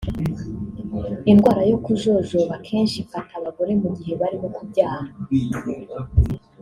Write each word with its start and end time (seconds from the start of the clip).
Indwara 1.31 1.61
yo 1.71 1.77
kujojoba 1.85 2.53
akenshi 2.57 2.95
ifata 3.03 3.31
abagore 3.39 3.71
mu 3.81 3.87
gihe 3.95 4.13
barimo 4.21 4.47
kubyara 4.55 5.07